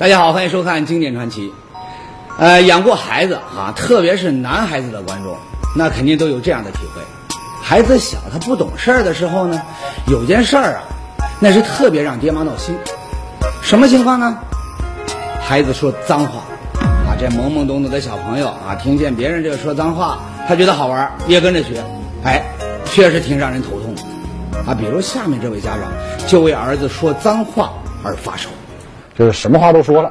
[0.00, 1.48] 大家好，欢迎收看《经典传奇》。
[2.38, 5.36] 呃，养过孩子啊，特别是男孩子的观众，
[5.76, 7.02] 那肯定都有这样的体会：
[7.62, 9.60] 孩子小，他不懂事儿的时候呢，
[10.06, 10.82] 有件事儿啊，
[11.38, 12.74] 那是特别让爹妈闹心。
[13.60, 14.38] 什么情况呢？
[15.38, 16.44] 孩子说脏话
[16.80, 21.84] 啊，这懵懵懂懂的小朋友啊，听见别人这个说脏话，他觉得好玩，也跟着学。
[22.24, 22.42] 哎，
[22.86, 24.00] 确实挺让人头痛的
[24.66, 24.74] 啊。
[24.74, 25.92] 比如下面这位家长
[26.26, 28.48] 就为儿子说脏话而发愁。
[29.20, 30.10] 就是什么话都说了，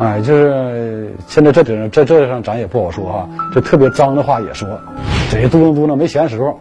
[0.00, 4.66] 哎，就是现在这顶这这上咱也不好说哈，就特别脏的话也说，
[5.30, 6.58] 嘴嘟囔嘟囔没闲时候。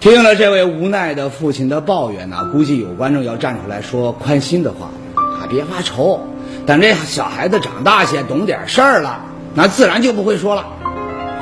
[0.00, 6.18] 听了这位无奈的父亲的抱怨呢，估计有观众要站出来说宽心的话啊，别发愁，
[6.66, 9.20] 等这小孩子长大些，懂点事儿了，
[9.54, 10.64] 那自然就不会说了。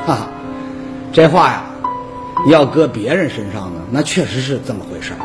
[0.05, 0.29] 哈哈，
[1.15, 1.63] 这话呀，
[2.51, 5.19] 要搁别人身上呢，那确实是这么回事儿，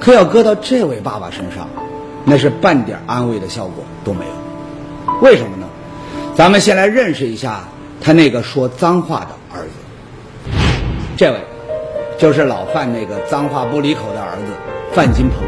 [0.00, 1.68] 可要搁到这位爸爸身上。
[2.24, 5.66] 那是半点安慰的效果都没有，为什么呢？
[6.34, 7.64] 咱们先来认识一下
[8.00, 10.52] 他那个说脏话的儿子。
[11.16, 11.38] 这位
[12.18, 14.52] 就是老范那个脏话不离口的儿子
[14.92, 15.38] 范金鹏。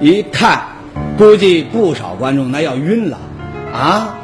[0.00, 0.62] 一看，
[1.16, 3.18] 估计不少观众那要晕了
[3.72, 4.14] 啊！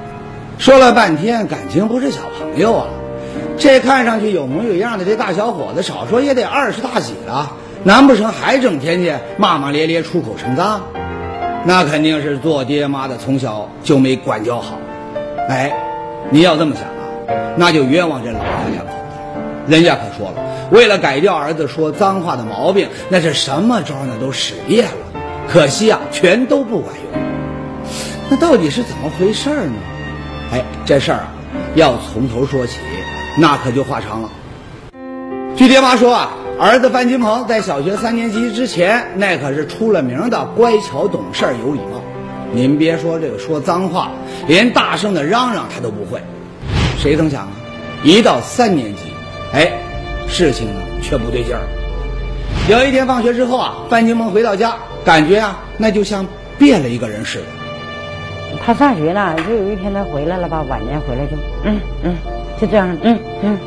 [0.58, 2.86] 说了半天，感情不是小朋友啊，
[3.58, 7.50] 这看上去有模有样的这大小伙子，少说也得二十大几了，
[7.82, 10.82] 难不成还整天去骂骂咧咧、出口成脏？
[11.64, 14.76] 那肯定是做爹妈的从小就没管教好，
[15.48, 15.72] 哎，
[16.30, 19.72] 你要这么想啊，那就冤枉这老两口子。
[19.72, 27.22] 人家可说了，为了改掉儿子说脏话的毛病，那是什么招呢都使遍了，可惜啊，全都不管用。
[28.28, 29.74] 那到底是怎么回事呢？
[30.52, 31.28] 哎，这事儿啊，
[31.76, 32.78] 要从头说起，
[33.38, 34.28] 那可就话长了。
[35.54, 36.32] 据爹妈说啊。
[36.58, 42.00] 儿子范金鹏在小学三年级之前，那可是出了名的乖巧懂事有礼貌。
[42.52, 44.10] 您别说这个说脏话，
[44.46, 46.20] 连大声的嚷嚷他都不会。
[46.98, 47.48] 谁曾想啊，
[48.04, 49.00] 一到三年级，
[49.52, 49.72] 哎，
[50.28, 51.62] 事情呢却不对劲儿。
[52.68, 56.26] 有一天放学之后啊，范金鹏回到家，感觉啊，那就像
[56.58, 57.44] 变了一个人似的。
[58.64, 62.14] 他上学呢，就有一天他回来了吧，晚年回来就嗯嗯，
[62.60, 63.58] 就这样嗯嗯。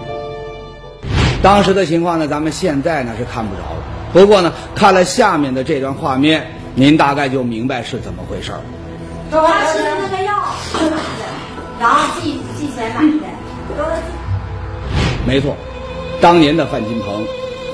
[1.45, 3.83] 当时的情况呢，咱们现在呢是看不着了。
[4.11, 8.61] 不过呢，看了下面的这段画面，您大概就明白是怎么回事儿。
[9.29, 10.33] 他吃的那个药
[10.71, 11.25] 是买的，
[11.79, 13.27] 然后寄寄钱买
[13.77, 14.01] 的。
[15.27, 15.55] 没错，
[16.19, 17.23] 当年的范金鹏，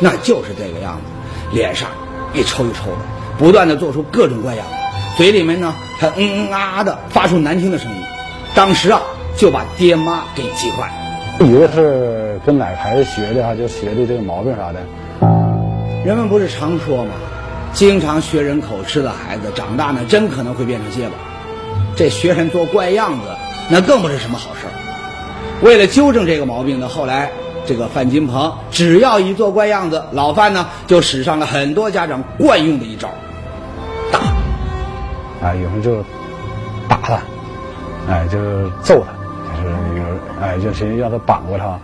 [0.01, 1.87] 那就是这个样子，脸上
[2.33, 2.97] 一抽一抽的，
[3.37, 4.65] 不断的做出各种怪样，
[5.15, 8.03] 嘴里面呢还嗯嗯啊啊的发出难听的声音。
[8.53, 8.99] 当时啊，
[9.37, 11.00] 就把爹妈给急坏了。
[11.43, 14.79] 以为是跟哪个孩子学的哈，就学的这个毛病啥的。
[16.05, 17.11] 人们不是常说吗？
[17.73, 21.13] 经常学人口吃的孩子，长大呢真可能会变成结巴。
[21.95, 23.27] 这学人做怪样子，
[23.69, 24.71] 那更不是什么好事儿。
[25.61, 27.31] 为了纠正这个毛病呢，后来
[27.65, 33.09] 这个范金鹏只要一做怪样子，老范呢就使上了很多家长惯用的一招，
[34.11, 34.19] 打。
[35.47, 36.03] 啊，有人就
[36.89, 37.19] 打他，
[38.09, 39.20] 哎，就是揍他。
[40.41, 41.79] 哎，就是让他绑过他。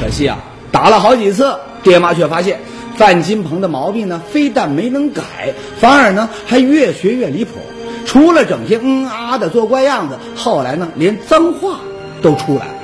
[0.00, 0.38] 可惜啊，
[0.70, 2.60] 打了好几次，爹妈却发现
[2.96, 5.22] 范金鹏的毛病呢，非但没能改，
[5.78, 7.52] 反而呢还越学越离谱。
[8.06, 11.78] 除了整天嗯啊的做怪样子，后来呢连脏话
[12.22, 12.74] 都出来了。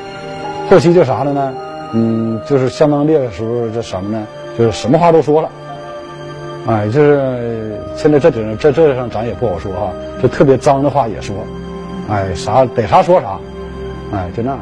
[0.70, 1.54] 后期就啥了呢？
[1.92, 4.26] 嗯，就是相当烈的时候，这什么呢？
[4.58, 5.48] 就是什么话都说了。
[6.66, 9.92] 哎，就是现在这顶上这这上咱也不好说哈，
[10.22, 11.36] 就特别脏的话也说。
[12.10, 13.38] 哎，啥逮啥说啥。
[14.12, 14.60] 哎，就那样。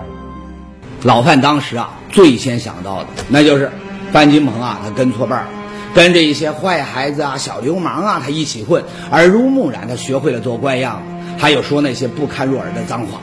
[1.04, 3.70] 老范当时啊，最先想到的那就是
[4.10, 5.46] 范金鹏啊，他跟错伴儿，
[5.94, 13.20] 跟着一些坏孩子啊、小流氓啊，他一起混，耳濡目染，他学会了做怪样子，还有说那些不堪入耳的脏话。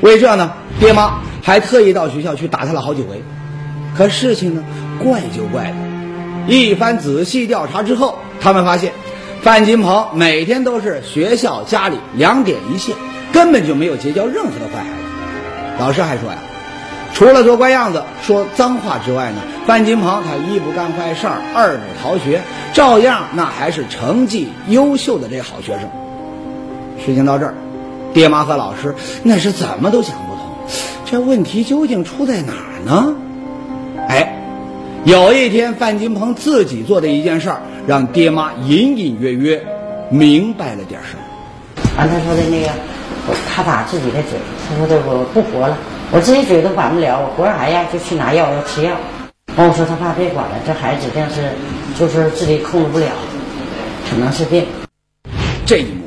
[0.00, 3.22] 为这呢，爹妈还特意到学校去打他了好几回。
[3.96, 4.64] 可事情呢，
[5.00, 5.76] 怪就怪了，
[6.48, 8.92] 一番仔细调查之后，他们发现
[9.42, 12.96] 范金鹏每天都是学校、家里两点一线，
[13.32, 15.78] 根本就没有结交任何的坏孩子。
[15.78, 16.38] 老师还说呀，
[17.16, 22.42] 除了做怪样子、说脏话之外呢，范金鹏他一不干坏事儿，二不逃学，
[22.74, 25.88] 照样那还是成绩优秀的这好学生。
[27.02, 27.54] 事情到这儿，
[28.12, 30.42] 爹妈和老师那是怎么都想不通，
[31.06, 33.14] 这问题究竟出在哪儿呢？
[34.10, 34.38] 哎，
[35.06, 39.64] 有一天范金鹏自己做的一件事儿，让爹妈隐隐约约
[40.10, 41.22] 明白了点什么。
[41.96, 42.68] 刚才说的那个。
[43.52, 45.76] 他打自己的嘴，他说：“这我不活了，
[46.12, 47.84] 我自己嘴都管不了，我活啥呀？
[47.92, 48.92] 就去拿药，要吃药。”
[49.56, 51.50] 完我说：“他爸别管了，这孩子指定是
[51.98, 53.06] 就是自己控制不了，
[54.08, 54.64] 可能是病。”
[55.66, 56.04] 这一幕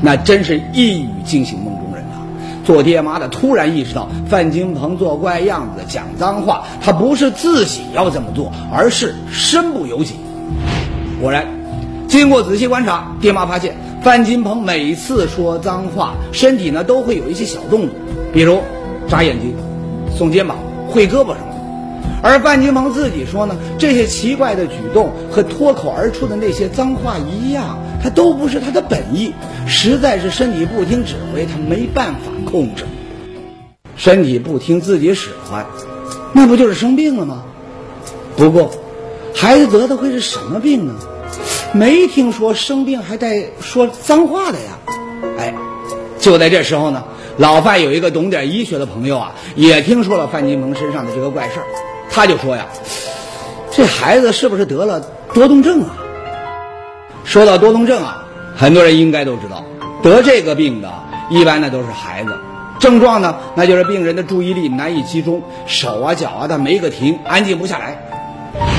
[0.00, 2.16] 那真是一语惊醒梦中人呐！
[2.64, 10.14] 做爹妈的突然意识到，范金鹏做怪样子、讲脏话，他不是自己要这么做，而是身不由己。
[11.20, 11.46] 果然，
[12.06, 17.90] 经过仔细观察，爹妈发现范金鹏每次说脏话，身体呢都会有一些小动作，
[18.32, 18.60] 比如
[19.14, 19.54] 眨眼睛、
[20.18, 20.58] 耸肩膀、
[20.88, 22.20] 挥胳膊什么的。
[22.20, 29.32] 而范金鹏自己说呢，这些奇怪的举动和脱口而出的那些脏话一样，他都不是他的本意，
[29.68, 32.82] 实在是身体不听指挥，他没办法控制。
[33.96, 35.64] 身体不听自己使唤，
[36.32, 37.44] 那不就是生病了吗？
[38.36, 38.72] 不过，
[39.32, 40.94] 孩子得的会是什么病呢？
[41.72, 44.78] 没听说生病还带说脏话的呀！
[45.38, 45.54] 哎，
[46.18, 47.04] 就在这时候呢，
[47.38, 51.66] 老范有一个懂点医学的朋友啊，也听说了范金鹏身上的这个怪事儿，
[52.10, 52.66] 他就说呀，
[53.70, 55.00] 这孩子是不是得了
[55.32, 55.96] 多动症啊？
[57.24, 58.24] 说到多动症啊，
[58.56, 59.64] 很多人应该都知道，
[60.02, 60.92] 得这个病的，
[61.30, 62.30] 一般呢都是孩子，
[62.78, 67.98] 症状呢，那就是病人的注意力难以集中，手啊脚啊他没个停，安静不下来。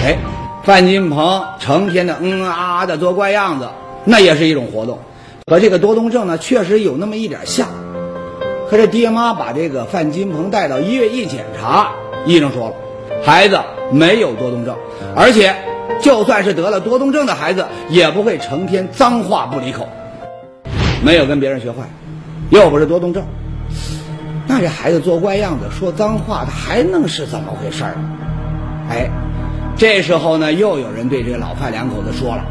[0.06, 0.18] 哎。
[0.64, 3.70] 范金鹏成天的嗯啊啊的做怪样子，
[4.04, 4.98] 那也是一种活动，
[5.46, 7.68] 和这个多动症呢确实有那么一点像。
[8.70, 11.92] 可是爹妈把这个范金鹏带到医院一检查，
[12.26, 12.76] 医生说了，
[13.24, 13.60] 孩子
[13.92, 14.76] 没有多动症，
[15.16, 15.56] 而且
[16.02, 19.88] 就算是得了多动症的孩子，也不会成天脏话不离口，
[21.04, 21.78] 没有跟别人学坏，
[22.50, 23.24] 又不是多动症，
[24.48, 27.96] 那这孩子做怪样子说脏话，他还能是怎么回事儿？
[28.90, 29.10] 哎。
[29.78, 32.46] 这时候呢，又有人对这个老范两口子说了：“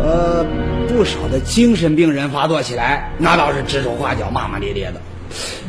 [0.00, 0.44] 呃，
[0.88, 5.00] 不少的精神病人发作起来，那倒是指手画脚、骂骂咧咧的。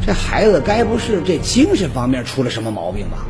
[0.05, 3.25] 这孩子该不是这精神方面出了什么毛病吧？”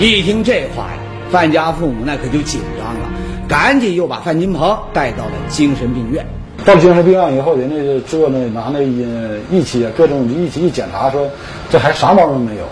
[0.00, 0.98] 一听这话呀，
[1.30, 3.10] 范家父母那可就紧张了，
[3.48, 6.24] 赶紧又把范金鹏带到了精神病院。
[6.64, 11.28] 到精神病院以后，人家就做那拿那仪器啊，各种仪器一检查，说
[11.70, 12.64] 这还啥毛病没有。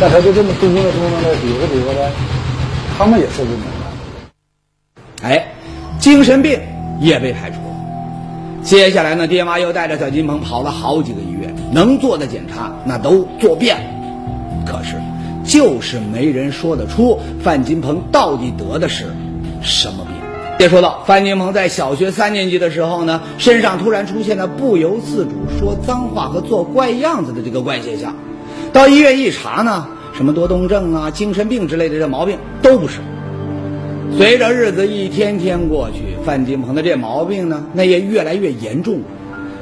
[0.00, 2.10] 那他就这么嘟囔嘟囔的，比划比划的。
[2.96, 3.62] 他们也说不明
[5.22, 5.54] 白，哎，
[5.98, 6.60] 精神病
[7.00, 8.62] 也被排除了。
[8.62, 14.96] 接下来呢，爹妈又带着小金鹏跑了好几个医院，能做的检查那都做遍了，可是
[15.44, 19.06] 就是没人说得出范金鹏到底得的是
[19.62, 20.14] 什么病。
[20.58, 28.14] 别说到范金鹏在小学三年级的时候呢，身上突然出现了不由自主说脏话和做怪样子的这个怪现象，
[28.72, 29.86] 到医院一查呢。
[30.12, 32.98] 什么多动症啊、精神病之类的这毛病都不是。
[34.16, 39.00] 随着日子一天天过去，范金鹏的这毛病呢，那也越来越严重。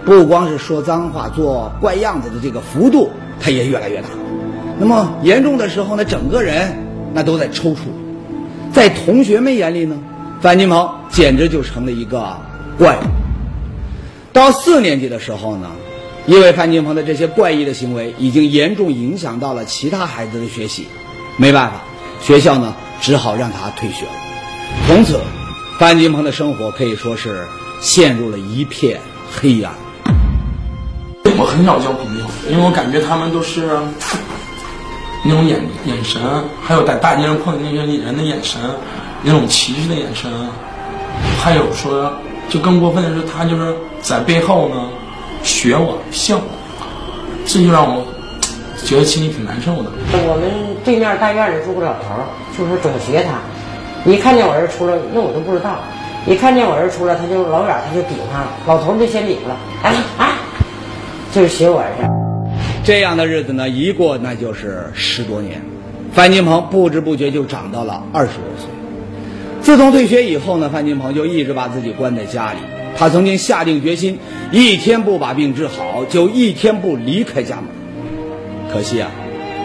[0.04, 3.10] 不光是说脏话、做怪样子的这个幅度，
[3.40, 4.08] 他也越来越大。
[4.78, 6.76] 那么严重的时候呢，整个人
[7.14, 7.76] 那都在抽搐。
[8.72, 9.96] 在同学们眼里呢，
[10.40, 12.36] 范金鹏简直就成了一个
[12.78, 12.98] 怪。
[14.32, 15.70] 到四年级的时候呢。
[16.26, 20.86] 因为范金鹏的这些怪异的行为已经严重影响到了其他孩子的学习，
[21.38, 21.80] 没办法，
[22.20, 24.12] 学校呢只好让他退学了。
[24.98, 25.20] 从此，
[25.78, 27.46] 范金鹏的生活可以说是
[27.80, 29.00] 陷入了一片
[29.30, 29.72] 黑暗。
[31.38, 33.78] 我很少交朋友，因为我感觉他们都是
[35.24, 36.20] 那种眼眼神，
[36.60, 38.60] 还有在大街上碰见那些人的眼神，
[39.22, 40.28] 那种歧视的眼神，
[41.40, 42.12] 还有说，
[42.48, 44.88] 就更过分的是，他就是在背后呢。
[45.44, 46.42] 学我笑我，
[47.46, 48.04] 这就让我
[48.84, 49.92] 觉得心里挺难受的。
[50.26, 50.50] 我们
[50.84, 52.08] 对面大院里住个老头，
[52.58, 53.38] 就是总学他，
[54.04, 55.78] 一看见我儿子出来，那我都不知道。
[56.26, 60.38] 一看见我儿子出来，他就老远他就顶上了，老头儿就先顶了，哎啊，
[61.32, 62.06] 就是学我儿子。
[62.84, 65.62] 这样的日子呢，一过那就是十多年，
[66.12, 68.68] 范金鹏不知不觉就长到了二十多岁。
[69.60, 72.58] 自从退学以后呢，范金鹏就一直把自己关在家里。
[72.96, 74.18] 他曾经下定决心，
[74.50, 77.66] 一天不把病治好，就一天不离开家门。
[78.72, 79.10] 可惜啊，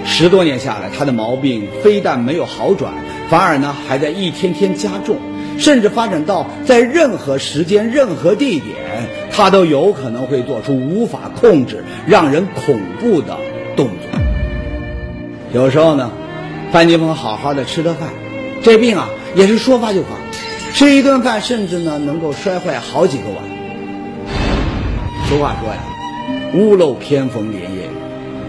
[0.05, 2.93] 十多年下来，他的毛病非但没有好转，
[3.29, 5.17] 反而呢还在一天天加重，
[5.57, 8.75] 甚至发展到在任何时间、任何地点，
[9.31, 13.37] 他都有可能会做出无法控制、让人恐怖的
[13.75, 14.21] 动作。
[15.53, 16.11] 有时候呢，
[16.71, 18.09] 范金鹏好好的吃着饭，
[18.61, 20.09] 这病啊也是说发就发。
[20.73, 23.43] 吃一顿饭，甚至呢能够摔坏好几个碗。
[25.29, 25.79] 俗话说呀
[26.53, 27.89] ，“屋漏偏逢连夜雨”，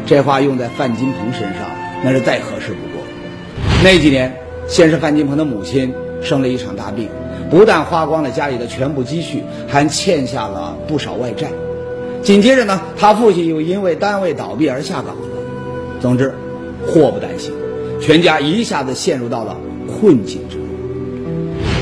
[0.07, 1.69] 这话用在范金鹏身上，
[2.03, 3.05] 那是再合适不过。
[3.83, 4.35] 那几年，
[4.67, 5.93] 先是范金鹏的母亲
[6.23, 7.09] 生了一场大病，
[7.51, 11.49] 不但花光了家里的全部积蓄，还欠下了不少外债。
[12.23, 15.23] 紧接着呢，他父亲又因为单位倒闭而下岗了。
[16.01, 16.35] 总之，
[16.87, 17.53] 祸不单行，
[18.01, 19.57] 全家一下子陷入到了
[19.87, 20.65] 困境之中。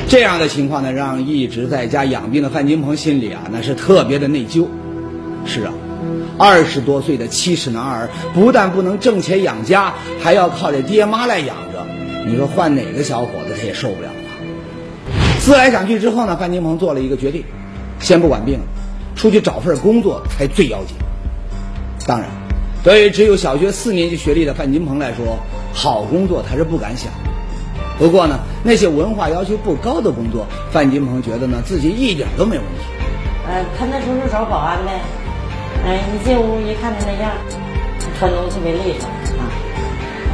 [0.09, 4.67] 这样的情况呢，让一直在家养病的范金鹏心里啊，那是特别的内疚。
[5.47, 5.73] 是啊，
[6.37, 11.57] 二十多岁的七尺男儿，不但不能挣钱养家，还要靠着爹妈来养。
[12.27, 14.23] 你说换哪个小伙子他也受不了啊？
[15.41, 17.45] 思来想去之后呢，范金鹏做了一个决定，
[17.99, 18.61] 先不管病，
[19.17, 20.97] 出去找份工作才最要紧。
[22.07, 22.29] 当然，
[22.85, 25.39] 对于只有小学四年级学历的范金鹏来说，
[25.73, 27.13] 好工作他是不敢想。
[27.99, 32.85] 不过呢，那些文化要求不高的工作，范金鹏觉得呢自己一点都没问题。
[33.47, 35.01] 呃，他那时候是找保安呗，
[35.85, 37.33] 哎，一进屋一看他那样，
[38.19, 39.09] 穿东西特别利索。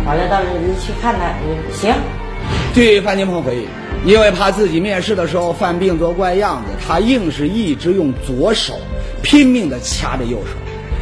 [0.08, 1.94] 完了，到时候你去看他，你行。
[2.72, 3.68] 据范金鹏回忆，
[4.10, 8.80] 因为怕自己面试的时候犯病作怪样子，他硬是一直用左手
[9.22, 10.56] 拼命地掐着右手。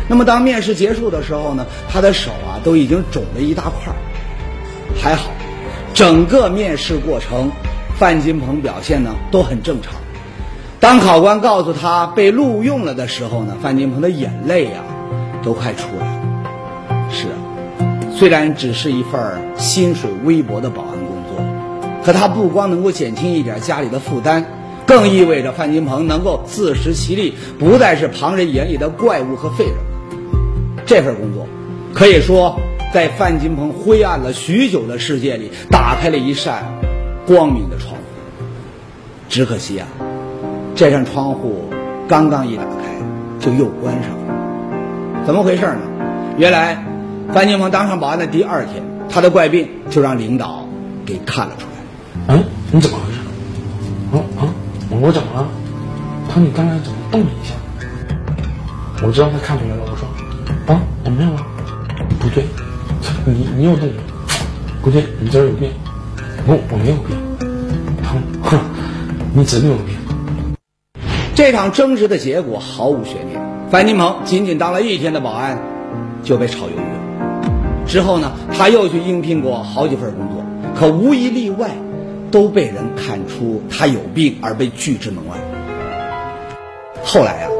[0.09, 3.95] 那么当面试结束的时候呢，他的手啊都已经肿了一大块。
[5.01, 5.31] 还好，
[5.95, 7.53] 整个面试过程，
[7.97, 9.95] 范金鹏表现呢都很正常。
[10.81, 14.83] 当考官告诉他被录用了的时候呢，范金鹏的眼泪呀
[15.45, 17.09] 都快出来了。
[17.09, 17.39] 是啊，
[18.17, 19.21] 虽然只是一份
[19.59, 21.45] 薪水微薄的保安工作，
[22.03, 24.43] 可他不光能够减轻一点家里的负担，
[24.87, 29.75] 更意味着范金鹏能够自食其力，不再是旁人眼里的怪物和废人。
[30.87, 31.47] 这份工作，
[31.93, 32.59] 可以说
[32.95, 36.65] 在范金鹏灰暗了许久的世界里打开了一扇
[37.27, 37.99] 光明的窗户。
[39.29, 39.87] 只可惜啊。
[40.75, 41.69] 这扇窗户
[42.09, 42.81] 刚刚一打开，
[43.39, 45.25] 就又关上了。
[45.27, 45.81] 怎么回事呢？
[46.39, 46.83] 原来，
[47.33, 50.67] 范金鹏当上保安的第二天，他的怪病就让领导
[51.05, 52.35] 给看了出来。
[52.35, 53.19] 嗯，你怎么回事？
[54.13, 54.55] 啊啊！
[54.89, 55.49] 我怎么了？
[56.29, 57.55] 他说你刚才怎么动了一下？
[59.05, 59.83] 我知道他看出来了。
[59.83, 60.09] 我说
[60.75, 61.47] 啊，我没有啊。
[62.19, 62.45] 不对，
[63.27, 63.89] 你你有动。
[64.83, 65.71] 不对，你这儿有病。
[66.47, 67.17] 我，我没有病。
[68.43, 68.59] 哼，
[69.35, 69.97] 你真的有病。
[71.35, 73.39] 这场争执的结果毫无悬念，
[73.71, 75.59] 范金鹏仅仅当了一天的保安，
[76.23, 76.96] 就被炒鱿鱼了。
[77.87, 80.45] 之后呢，他又去应聘过好几份工作，
[80.79, 81.71] 可无一例外，
[82.31, 85.37] 都被人看出他有病而被拒之门外。
[87.05, 87.51] 后来啊，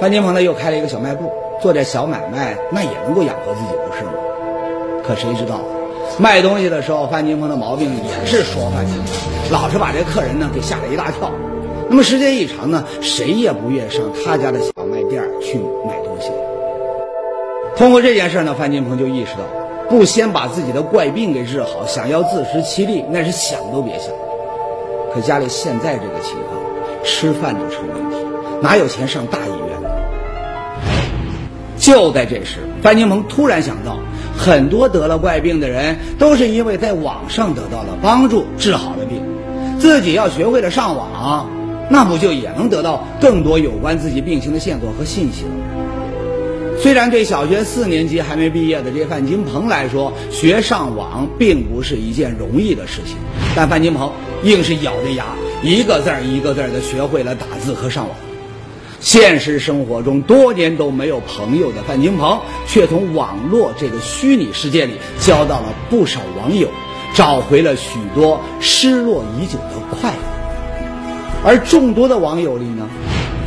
[0.00, 1.30] 范金鹏呢又开了一个小卖部，
[1.62, 4.10] 做点小买卖，那也能够养活自己，不是吗？
[5.04, 5.60] 可谁知道，
[6.18, 11.30] 卖东西的时候，范金鹏的毛病也是说范金鹏，老是把这客人呢给吓了一大跳。
[11.88, 16.30] 那么时间一长呢，谁也不愿上他家的小卖店去买东西。
[17.76, 19.40] 通过这件事呢，范金鹏就意识到，
[19.90, 24.08] 不先把自己的怪病给治好，想要自食其力，那是想都别想。
[25.12, 26.56] 可家里现在这个情况，
[27.02, 28.16] 吃饭都成问题，
[28.62, 29.90] 哪有钱上大医院？
[31.76, 33.96] 就在这时，范金鹏突然想到，
[34.38, 39.20] 很多得了怪病的人，都是因为在网上得到了帮助，治好了病，
[39.80, 41.48] 自己要学会了上网。
[41.88, 45.56] 那不就也能得到更多有关自己病情的线索和信息了吗？
[46.82, 53.16] 虽然对小学四年级还没毕业的这范金鹏来说，学上网并不是一件容易的事情，
[53.54, 54.10] 但范金鹏
[54.44, 55.26] 硬是咬着牙，
[55.62, 58.16] 一个字儿一个字儿的学会了打字和上网。
[58.98, 66.66] 现实生活中多年都没有朋友的范金鹏，却从网络这个虚拟世界里交到了不少网友，
[67.12, 70.16] 找回了许多失落已久的快乐。
[71.44, 72.88] 而众多的网友里呢，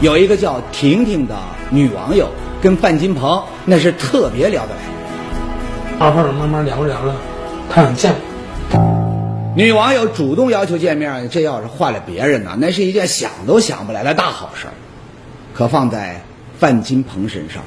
[0.01, 1.35] 有一个叫婷婷的
[1.71, 2.29] 女网友，
[2.63, 4.81] 跟范金鹏那是特别聊得来。
[5.99, 7.13] 二号慢慢聊着聊着，
[7.69, 8.13] 他想见
[8.71, 9.53] 我。
[9.53, 14.73] 女网友主动要求见面，这要是换了别人呢，那是一件想都想不来的大好事儿。
[15.53, 16.23] 可放在
[16.57, 17.61] 范金鹏身上，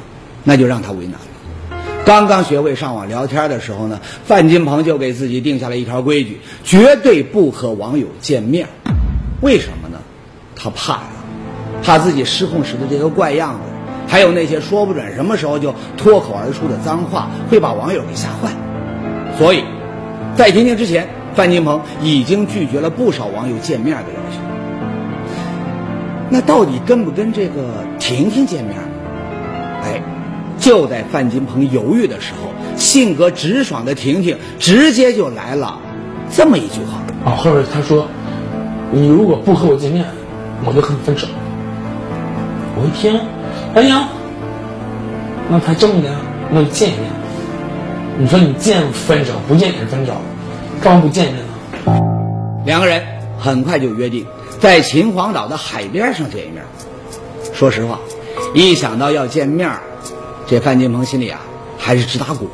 [0.45, 1.77] 那就让他为难了。
[2.07, 8.67] 刚刚学会上网聊天的时候呢，范金鹏就给自己定下了一条规矩：绝对不和网友见面。
[9.43, 9.99] 为什么呢？
[10.57, 11.03] 他怕呀，
[11.83, 13.61] 怕自己失控时的这个怪样子，
[14.07, 18.51] 还有那些说不准什么时候就脱口而出的脏话，会把网友给吓坏。
[19.37, 19.65] 所以，
[20.37, 24.39] 在婷婷之前，范金鹏已经拒绝了不少网友见面的要求。
[26.31, 28.77] 那到底跟不跟这个婷婷见面？
[29.83, 30.01] 哎，
[30.59, 35.79] 就在范金鹏犹豫的时候，性格直爽的婷婷直接就来了
[36.31, 38.07] 这么一句话：啊，后边他说，
[38.91, 40.05] 你如果不和我见面。
[40.65, 41.27] 我就和你分手。
[42.77, 43.21] 我一听，
[43.77, 44.09] 哎呀，
[45.51, 46.11] 那他正的，
[46.51, 47.11] 那就见一面。
[48.19, 50.15] 你说你见分手，不见也是分手，
[50.81, 51.45] 干嘛不见面
[51.85, 52.63] 呢？
[52.65, 53.03] 两个人
[53.39, 54.27] 很快就约定
[54.59, 56.65] 在秦皇岛的海边上见一面。
[57.53, 58.01] 说实话，
[58.55, 59.71] 一想到要见面，
[60.47, 61.41] 这范金鹏心里啊
[61.79, 62.49] 还是直打鼓。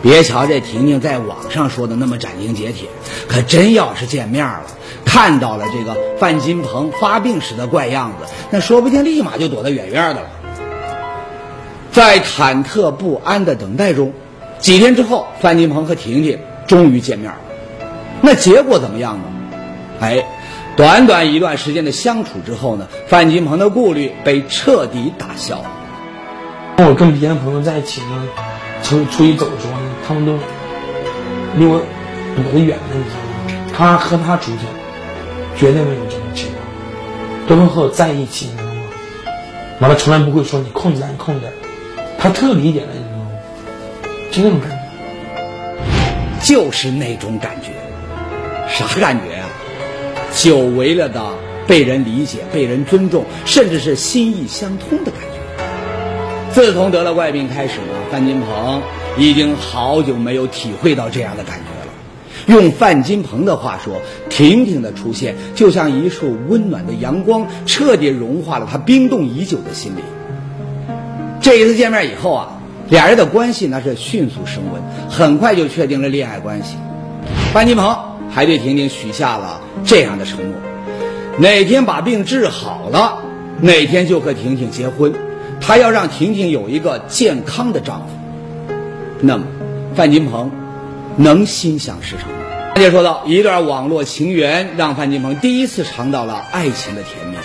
[0.00, 2.88] 别瞧这婷婷在网上说的那么斩钉截铁，
[3.28, 4.62] 可真要是见面了。
[5.04, 10.30] 看到了这个范金鹏发病时的怪样子，那说不定立马就躲得远远的了。
[11.96, 14.12] 在忐忑不安的等待中，
[14.58, 17.38] 几天之后，范金鹏和婷婷终于见面了。
[18.20, 19.24] 那结果怎么样呢？
[20.00, 20.26] 哎，
[20.76, 25.70] 短短一段时间的相处之后呢，范金鹏的顾虑被彻底打消了。
[26.86, 28.28] 我跟别的朋友在一起呢，
[28.82, 30.34] 出出去走的时候呢，他们都
[31.56, 31.80] 离我
[32.36, 33.70] 躲得远的，你知道吗？
[33.74, 34.58] 他和他出去，
[35.56, 38.82] 绝对没有这种情况，都会和我在一起，你知道吗？
[39.80, 41.46] 完了，从来不会说你控制咱控制，
[42.18, 43.30] 他特理解了，你知道吗？
[44.30, 44.76] 就那种感觉。
[46.42, 47.70] 就是那种感觉，
[48.68, 49.48] 啥感觉啊、
[50.32, 51.20] 久违了的
[51.66, 56.52] 被人理解、被人尊重，甚至是心意相通的感觉。
[56.52, 58.80] 自从得了怪病开始呢，范金鹏
[59.18, 61.92] 已经好久没有体会到这样的感觉了。
[62.46, 70.04] 用范金鹏的话说，婷婷的出现就像一束温暖的阳光，彻底融化了他冰冻已久的心灵。
[71.46, 76.76] 这一次见面以后啊，俩人的关系那是迅速升温，很快就确定了恋爱关系。
[77.52, 77.96] 范金鹏
[78.28, 80.56] 还对婷婷许下了这样的承诺：
[81.38, 83.18] 哪天把病治好了，
[83.60, 85.14] 哪天就和婷婷结婚。
[85.60, 88.74] 他要让婷婷有一个健康的丈夫。
[89.20, 89.44] 那么，
[89.94, 90.50] 范金鹏
[91.16, 92.38] 能心想事成吗？
[92.74, 97.36] 大姐说到，一段网络情缘让范金鹏第一次尝到了爱情的甜蜜。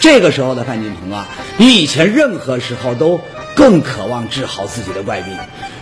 [0.00, 1.26] 这个时候的范金鹏啊，
[1.56, 3.18] 比以前任何时候都
[3.58, 5.36] 更渴望治好自己的怪病，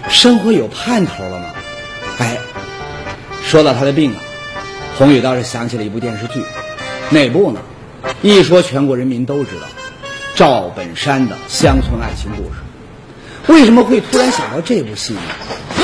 [0.09, 1.50] 生活有盼头了吗？
[2.18, 2.38] 哎，
[3.45, 4.16] 说到他的病啊，
[4.97, 6.42] 宏宇倒是想起了一部电视剧，
[7.11, 7.61] 哪部呢？
[8.23, 9.66] 一说全国人民都知道，
[10.35, 13.52] 赵本山的乡村爱情故事。
[13.52, 15.21] 为什么会突然想到这部戏呢？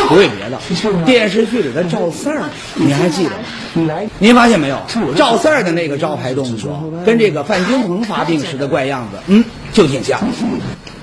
[0.09, 0.59] 不为别的，
[1.05, 2.45] 电视剧里的赵四儿，
[2.75, 4.01] 你还记得吗？
[4.19, 4.83] 您发现没有？
[5.15, 9.45] 赵四儿的那个招牌动作，跟这个范金鹏发病时的怪样子，嗯，
[9.75, 10.19] 就挺像。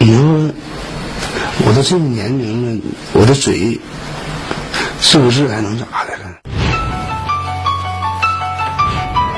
[0.02, 0.50] 你说
[1.66, 2.82] 我都这个年龄了，
[3.12, 3.78] 我的嘴
[5.02, 6.40] 是不是还能咋的了？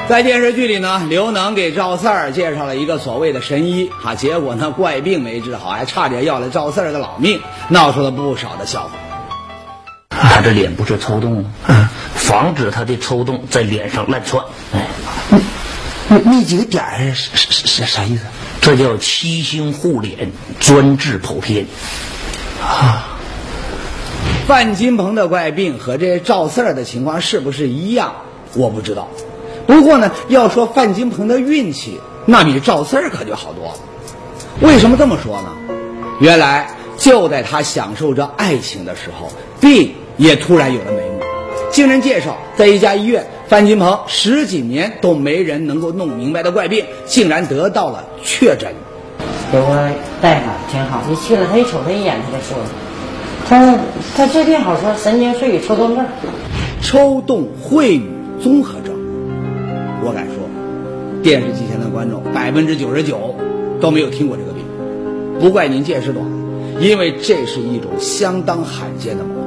[0.08, 8.92] 在电视剧里呢，刘能给赵四儿介绍了一个所谓的神医啊，结果呢怪病没治好，还差点要了赵四儿的老命，闹出了不少的笑话。
[10.10, 11.52] 他这脸不是抽动吗？
[11.68, 14.44] 嗯，防止他的抽动在脸上乱窜。
[14.74, 14.88] 哎，
[16.08, 18.26] 那那几个点儿是是啥意思？
[18.62, 21.66] 这叫七星护脸，专治跑偏。
[22.62, 23.08] 啊
[24.48, 28.14] 范金鹏的怪病和这赵四儿的情况是不是一样？
[28.54, 29.08] 我不知道。
[29.66, 33.80] 不过呢，要说范金鹏的运气，那比赵四儿可就好多了。
[34.62, 35.50] 为什么这么说呢？
[36.20, 41.20] 原来就在他享受着爱情的时候，病也突然有了眉目。
[41.72, 48.74] 经人介绍，在一家医院，范金鹏十几年都没人能够弄明白的怪病，竟然得到了确诊。
[49.52, 52.58] 给我带上挺好，一去了他一瞅他一眼，他就说
[53.50, 53.78] ：“他
[54.16, 56.06] 他这病好说神经碎语抽动症。
[56.82, 58.10] 抽动秽语
[58.42, 58.96] 综合症。
[60.02, 60.36] 我敢说，
[61.22, 63.36] 电视机前的观众百分之九十九
[63.82, 64.64] 都没有听过这个病，
[65.42, 66.26] 不怪您见识短，
[66.80, 69.42] 因为这是一种相当罕见的毛病。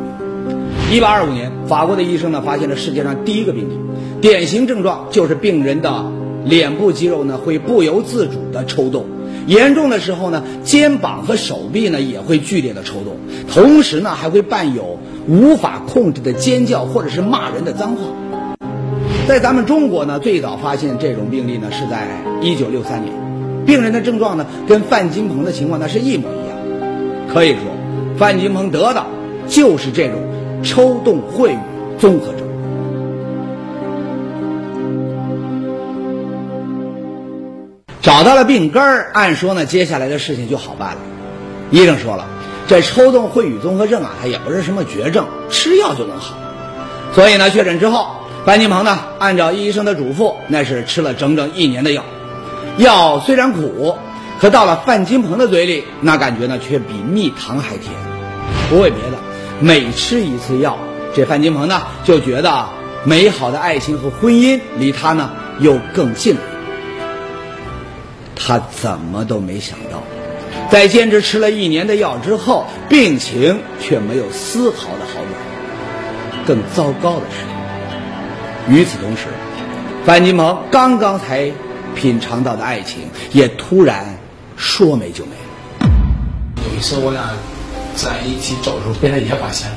[0.93, 3.79] 一八二五年，法国的医生呢发现了世界上第一个病例，
[4.25, 6.11] 典型症状就是病人的
[6.47, 9.05] 脸部肌肉呢会不由自主的抽动。
[9.47, 13.19] 严重的时候呢，肩膀和手臂呢也会剧烈的抽动，
[13.53, 18.57] 同时呢还会伴有无法控制的尖叫或者是骂人的脏话。
[19.29, 22.09] 在咱们中国呢，最早发现这种病例呢是在
[22.41, 23.13] 一九六三年，
[23.67, 26.57] 病人的症状呢跟范金鹏的情况那是一模一样。
[27.29, 27.59] 可以说，
[28.17, 29.05] 范金鹏得的
[29.49, 30.15] 就是这种
[30.63, 31.59] 抽动秽语
[31.99, 32.44] 综合症。
[38.05, 40.99] 找到了病根儿，按说呢，接下来的事情就好办了。
[41.71, 42.27] 医生说了，
[42.69, 46.37] 这抽动秽语综合症啊，它也不是什么绝症，吃药就能好。
[47.15, 48.09] 所以呢，确诊之后，
[48.45, 52.05] 范金鹏呢，按照医生的嘱咐，那是吃了整整一年的药。
[52.77, 53.97] 药虽然苦，
[54.39, 57.91] 可到了范金鹏的嘴里，那感觉呢，却比蜜糖还甜。
[58.69, 59.17] 不为别的，
[59.61, 60.77] 每吃一次药，
[61.15, 62.67] 这范金鹏呢，就觉得
[63.05, 66.41] 美好的爱情和婚姻离他呢，又更近了。
[68.37, 70.03] 他怎么都没想到，
[70.71, 76.47] 在坚持吃了一年的药之后，病情却没有丝毫的好转。
[76.47, 79.29] 更糟糕的是，与此同时，
[80.05, 81.51] 范金鹏刚刚才
[81.95, 84.19] 品尝到的爱情，也突然
[84.57, 85.89] 说没就没了。
[86.69, 87.31] 有一次我俩
[87.97, 89.77] 在一起走的时候，被他爷发现了。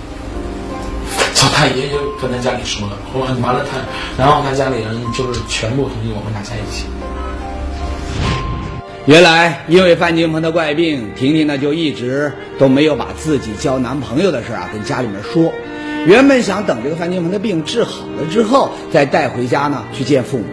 [1.54, 2.98] 他爷就跟他家里说了，
[3.41, 3.78] 完了他，
[4.22, 6.86] 然后他家里人就是全部同意我们俩在一起。
[9.08, 15.54] 原来因为范金鹏的怪病，婷婷呢就一直都没有把自己交男朋友的事啊跟家里面说。
[16.06, 20.43] 原本想等这个范金鹏的病治好了之后，再带回家呢去见父母。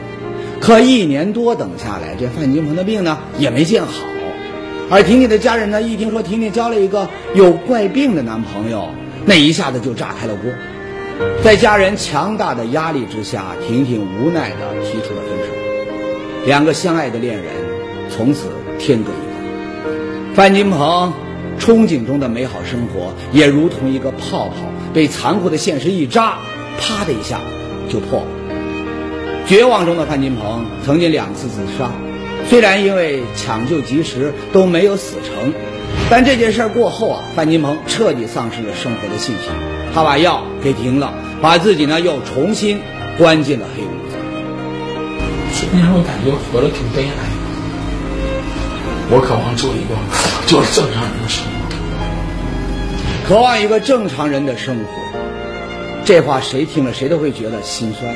[0.60, 3.90] 可一年多等下来，这范金鹏的病呢也没见好。
[4.88, 8.88] 而婷婷的家人呢一听说婷婷交了一个有怪病的男朋友，
[9.26, 10.52] 那一下子就炸开了锅。
[11.42, 16.46] 在家人强大的压力之下，婷婷无奈地提出了分手。
[16.46, 17.63] 两个相爱的恋人。
[18.16, 18.46] 从此
[18.78, 21.12] 天各一方，范金鹏
[21.58, 24.54] 憧憬中的美好生活也如同一个泡泡，
[24.92, 26.38] 被残酷的现实一扎，
[26.78, 27.40] 啪的一下
[27.88, 28.26] 就破了。
[29.48, 31.90] 绝望中的范金鹏曾经两次自杀，
[32.48, 35.52] 虽然因为抢救及时都没有死成，
[36.08, 39.50] 但这件事过后啊，范金鹏彻底丧失了生活的信心，
[39.92, 42.78] 他把药给停了，把自己呢又重新
[43.18, 44.16] 关进了黑屋子。
[45.72, 47.33] 那时候感觉活得挺悲哀。
[49.10, 49.94] 我渴望做一个
[50.46, 54.84] 就是正常人的生活，渴望一个正常人的生活。
[56.04, 58.14] 这话谁听了谁都会觉得心酸。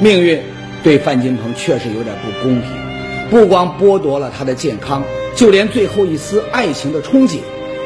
[0.00, 0.40] 命运
[0.82, 2.70] 对范金鹏确实有点不公平，
[3.30, 5.02] 不光剥夺了他的健康，
[5.34, 7.40] 就连最后一丝爱情的憧憬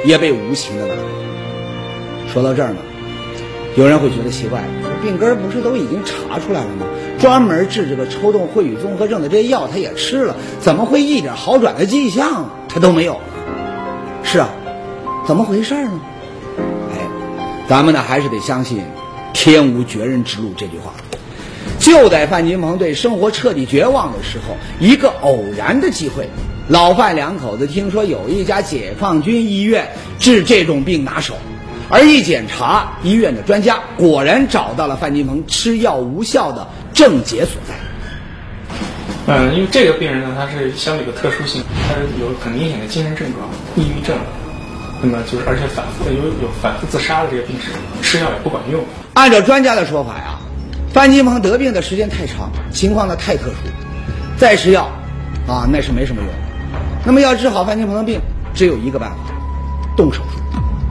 [0.05, 1.01] 也被无情的拿走。
[2.33, 2.77] 说到这儿呢，
[3.77, 4.63] 有人会觉得奇怪：
[5.03, 6.87] 病根不是都已经查出来了吗？
[7.23, 13.21] 专门治这个抽动秽语综合症的这些药，他也吃了，怎么会一点好转的迹象他都没有呢？
[14.25, 14.49] 是啊，
[15.25, 16.01] 怎么回事呢？
[16.59, 16.99] 哎，
[17.69, 18.83] 咱们呢还是得相信
[19.33, 20.95] “天无绝人之路”这句话。
[21.79, 26.29] 就在范金鹏对生活彻底绝望的时候，一个偶然的机会，
[26.67, 31.35] 老范两口子听说有一家解放军医院治这种病拿手。
[31.89, 37.75] 而一检查，医院的专家果然找到了范金鹏吃药无效的症结所在。
[39.27, 44.17] 嗯，因为这个病人呢，他是相对有个特殊性，他有很明显的精神症状，抑郁症。
[45.01, 47.71] 那么就是而且反复有有反复自杀的这个病史，
[48.03, 48.83] 吃药也不管用。
[49.15, 50.39] 按照专家的说法呀，
[50.93, 53.57] 范金鹏得病的时间太长，情况呢太特殊，
[54.37, 54.91] 再吃药，
[55.49, 56.31] 啊那是没什么用。
[57.05, 58.21] 那么要治好范金鹏的病，
[58.55, 59.17] 只有一个办法，
[59.97, 60.39] 动手术。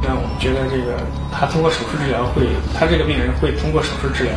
[0.04, 1.00] 那我们觉得这个
[1.32, 2.44] 他通过手术治疗会，
[2.78, 4.34] 他这个病人会通过手术治疗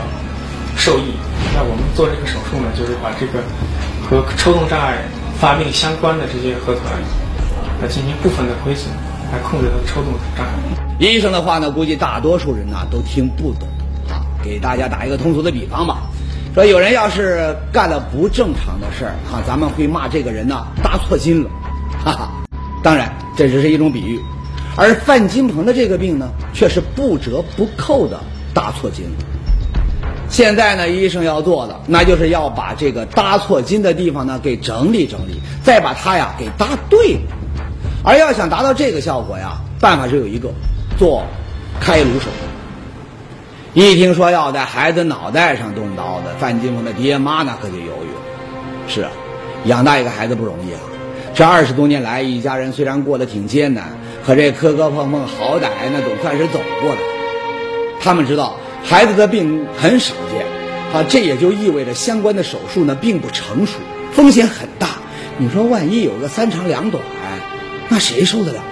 [0.76, 1.14] 受益。
[1.54, 3.38] 那我们做这个手术呢，就是把这个
[4.02, 4.98] 和抽动障碍
[5.38, 6.84] 发病相关的这些核团
[7.80, 8.92] 来进行部分的亏损，
[9.32, 10.52] 来控制他的抽动障碍。
[10.98, 13.68] 医生的话呢，估计大多数人呢都听不懂
[14.08, 14.22] 啊。
[14.42, 16.02] 给大家打一个通俗的比方吧，
[16.54, 21.50] 说有人要是干了不正常的事儿啊，咱们会骂这个人呢搭错筋了，
[22.04, 22.30] 哈哈。
[22.82, 24.20] 当然，这只是一种比喻。
[24.76, 28.20] 而范金鹏的这个病呢，却是不折不扣的
[28.52, 29.24] 搭错筋了。
[30.28, 37.18] 现在呢，医生要做的，那就是要把这个搭错筋的地方呢给整理整理，再把它呀给搭对。
[38.02, 40.50] 而要想达到这个效果呀，办法只有一个，
[40.98, 41.22] 做
[41.80, 42.44] 开颅手术。
[43.74, 48.20] 一听说要在孩子脑袋上动刀的，范金鹏的爹妈那可就犹豫了。
[48.88, 49.10] 是啊，
[49.64, 50.80] 养大一个孩子不容易啊。
[51.34, 53.84] 这二十多年来，一家人虽然过得挺艰难。
[54.24, 56.98] 可这磕磕碰碰，好歹那总算是走过来。
[58.00, 60.44] 他们知道孩子的病很少见，
[60.92, 63.78] 啊，这也就意味着相关的手术呢并不成熟，
[64.12, 64.88] 风险很大。
[65.38, 67.02] 你说万一有个三长两短，
[67.88, 68.64] 那谁受得了啊？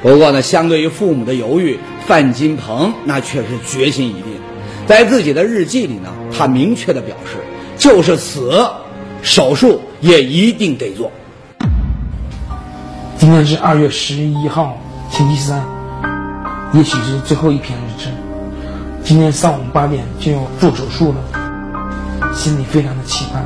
[0.00, 4.24] 不过呢，相对于父母的犹豫，范金鹏那却是决心已定。
[4.86, 7.36] 在自己的日记里呢，他明确的表示，
[7.76, 8.64] 就是死，
[9.22, 11.10] 手术也一定得做。
[13.18, 15.62] 今天是二月十一号，星期三，
[16.72, 18.08] 也许是最后一篇日志。
[19.08, 23.42] 今天上午八点就要做手术了，心里非常的期盼。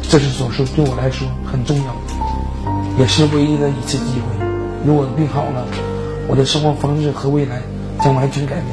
[0.00, 1.94] 这次手术对我来说很重要，
[2.98, 4.46] 也是唯一的一次机会。
[4.86, 5.66] 如果病好了，
[6.26, 7.60] 我的生活方式和未来
[8.02, 8.66] 将完全改变。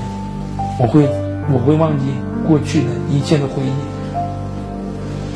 [0.79, 1.05] 我会，
[1.51, 2.05] 我会忘记
[2.47, 3.71] 过去的一切的回忆，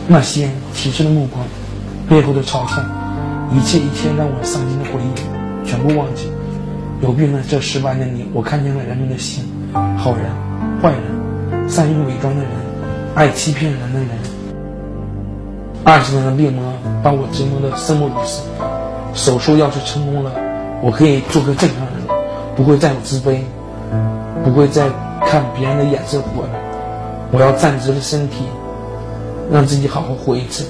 [0.08, 1.46] 那些歧视的目光，
[2.08, 2.82] 背后的嘲笑。
[3.54, 6.32] 一切一切让我伤心的回忆，全部忘记。
[7.02, 9.44] 有病的这十八年里，我看见了人们的心，
[9.98, 10.26] 好人、
[10.82, 12.52] 坏人，善于伪装的人，
[13.14, 14.10] 爱欺骗人的人。
[15.84, 18.42] 二十年的病魔把我折磨得生不如死。
[19.14, 20.32] 手术要是成功了，
[20.82, 21.94] 我可以做个正常人，
[22.56, 23.40] 不会再有自卑，
[24.44, 24.88] 不会再
[25.26, 26.50] 看别人的眼色活了。
[27.32, 28.46] 我要站直了身体，
[29.52, 30.66] 让自己好好活一次。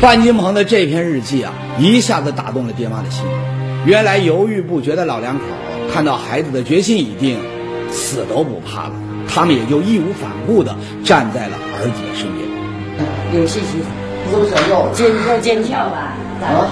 [0.00, 3.24] 范金鹏的这篇日记啊，一下子打动了爹妈的心。
[3.86, 5.44] 原来犹豫不决的老两口，
[5.94, 7.38] 看到孩子的决心已定，
[7.88, 8.92] 死都不怕了，
[9.28, 12.44] 他们也就义无反顾地站在了儿子的身边。
[13.40, 13.80] 有信心。
[14.92, 16.66] 坚要坚强吧，咋说？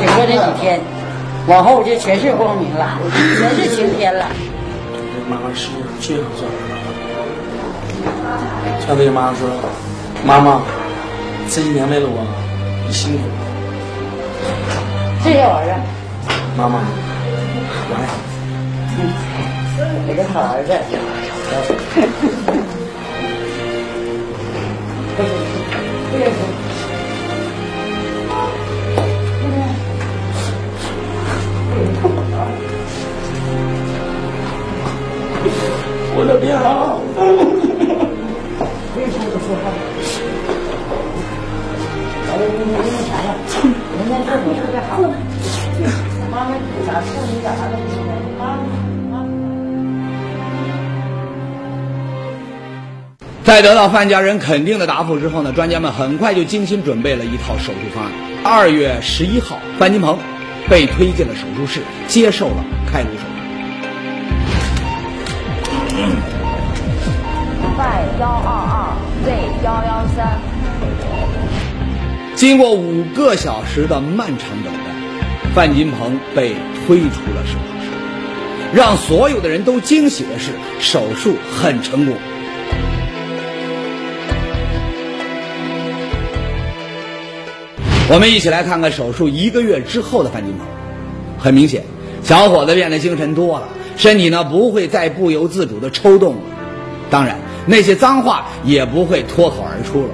[0.00, 0.80] 经过这几天，
[1.46, 2.98] 往后就全是光明了，
[3.38, 4.24] 全是晴天了。
[5.28, 5.68] 妈妈是
[6.00, 6.50] 最好做儿
[8.80, 8.86] 子。
[8.86, 9.46] 像那个妈妈说
[10.24, 10.62] ：“妈妈，
[11.50, 12.24] 这一年为了我，
[12.86, 13.34] 你辛苦了。
[15.22, 15.72] 这叫儿子，
[16.56, 16.80] 妈妈，
[17.90, 18.33] 我爱你。
[18.96, 20.70] 我个好儿子。
[26.10, 26.38] 不认识。
[36.16, 37.00] 我的病好。
[38.96, 39.64] 为啥不说话？
[42.34, 43.28] 明天那啥呀？
[43.98, 44.90] 明天这你特别好。
[46.30, 46.50] 妈妈
[46.86, 47.94] 咋处你咋啥都不行，
[48.38, 48.83] 妈妈。
[53.44, 58.12] 在得到范家人肯定的答复之后呢，专家们很快就精心准备了一套手术方案。
[58.42, 60.18] 二月十一号，范金鹏
[60.66, 63.26] 被推进了手术室，接受了开颅手术。
[67.76, 69.30] y 幺二二 z
[69.62, 70.40] 幺幺三。
[72.34, 74.90] 经过五个小时的漫长等待，
[75.54, 76.54] 范金鹏被
[76.86, 77.90] 推出了手术室。
[78.72, 82.16] 让所有的人都惊喜的是，手术很成功。
[88.10, 90.66] 我们一起来看看手术一个月之后的范金鹏。
[91.38, 91.82] 很明显，
[92.22, 96.40] 小伙子变得精神多了，身体呢不会再不由自主的抽动了。
[97.10, 100.08] 当然，那些脏话也不会脱口而出了。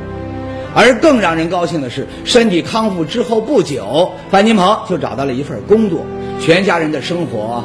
[0.72, 6.06] 而更让人高兴的是，身体康复之后不久，范金鹏就找到了一份工作，
[6.40, 7.64] 全家人的生活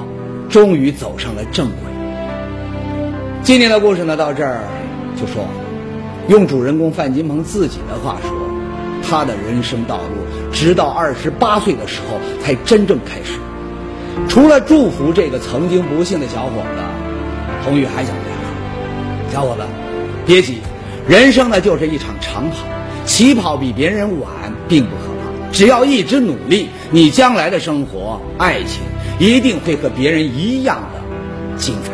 [0.50, 1.78] 终于走上了正轨。
[3.44, 4.62] 今天的故事呢，到这儿
[5.16, 5.60] 就说完了。
[6.30, 8.45] 用主人公范金鹏自己的话说，
[9.08, 13.40] 他的人生道路直到二十八岁的时候才真正开始。
[14.28, 16.82] 除了祝福这个曾经不幸的小伙子，
[17.64, 19.62] 红玉还想对他说：“小伙子，
[20.26, 20.60] 别急，
[21.08, 22.58] 人生呢就是一场长跑，
[23.06, 24.30] 起跑比别人晚
[24.68, 28.82] 并不可怕，只要一直努力，你将来的生活、爱情
[29.20, 31.94] 一定会和别人一样的精彩。”